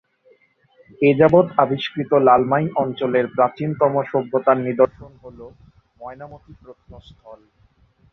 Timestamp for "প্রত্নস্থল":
6.61-7.39